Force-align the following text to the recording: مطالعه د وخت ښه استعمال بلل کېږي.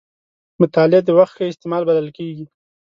مطالعه 0.61 1.01
د 1.05 1.09
وخت 1.17 1.33
ښه 1.37 1.45
استعمال 1.47 1.83
بلل 1.87 2.09
کېږي. 2.17 2.45